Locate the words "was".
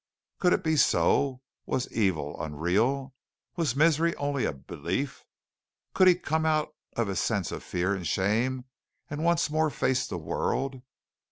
1.67-1.87, 3.55-3.75